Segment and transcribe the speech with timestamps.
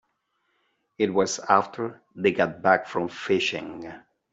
[0.97, 3.93] It was after they got back from fishing.